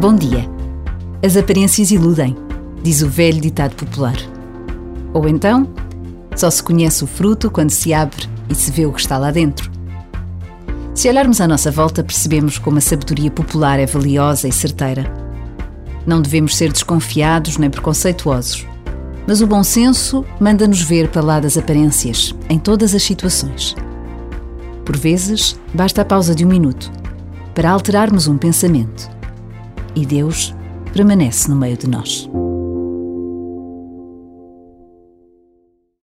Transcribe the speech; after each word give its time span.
Bom 0.00 0.14
dia. 0.14 0.48
As 1.24 1.36
aparências 1.36 1.90
iludem, 1.90 2.36
diz 2.84 3.02
o 3.02 3.08
velho 3.08 3.40
ditado 3.40 3.74
popular. 3.74 4.14
Ou 5.12 5.28
então, 5.28 5.68
só 6.36 6.48
se 6.48 6.62
conhece 6.62 7.02
o 7.02 7.06
fruto 7.08 7.50
quando 7.50 7.70
se 7.70 7.92
abre 7.92 8.28
e 8.48 8.54
se 8.54 8.70
vê 8.70 8.86
o 8.86 8.92
que 8.92 9.00
está 9.00 9.18
lá 9.18 9.32
dentro. 9.32 9.68
Se 10.94 11.08
olharmos 11.08 11.40
à 11.40 11.48
nossa 11.48 11.72
volta, 11.72 12.04
percebemos 12.04 12.58
como 12.58 12.78
a 12.78 12.80
sabedoria 12.80 13.28
popular 13.28 13.80
é 13.80 13.86
valiosa 13.86 14.46
e 14.46 14.52
certeira. 14.52 15.12
Não 16.06 16.22
devemos 16.22 16.56
ser 16.56 16.70
desconfiados 16.70 17.58
nem 17.58 17.68
preconceituosos, 17.68 18.68
mas 19.26 19.40
o 19.40 19.48
bom 19.48 19.64
senso 19.64 20.24
manda-nos 20.38 20.80
ver 20.80 21.08
para 21.08 21.22
lá 21.22 21.40
das 21.40 21.58
aparências, 21.58 22.32
em 22.48 22.60
todas 22.60 22.94
as 22.94 23.02
situações. 23.02 23.74
Por 24.84 24.96
vezes, 24.96 25.58
basta 25.74 26.02
a 26.02 26.04
pausa 26.04 26.36
de 26.36 26.44
um 26.44 26.48
minuto 26.48 26.88
para 27.52 27.72
alterarmos 27.72 28.28
um 28.28 28.38
pensamento 28.38 29.17
e 30.02 30.06
Deus 30.06 30.54
permanece 30.92 31.48
no 31.48 31.56
meio 31.56 31.76
de 31.76 31.88
nós. 31.88 32.30